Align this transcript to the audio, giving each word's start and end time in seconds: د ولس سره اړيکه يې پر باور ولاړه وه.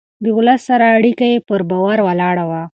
د 0.23 0.25
ولس 0.37 0.61
سره 0.69 0.85
اړيکه 0.97 1.25
يې 1.31 1.37
پر 1.47 1.61
باور 1.69 1.97
ولاړه 2.03 2.45
وه. 2.49 2.61